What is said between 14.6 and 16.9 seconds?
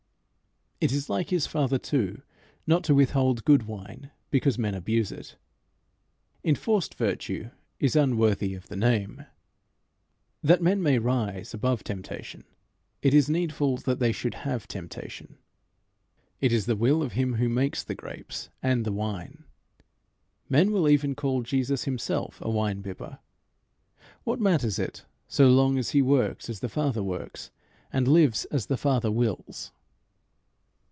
temptation. It is the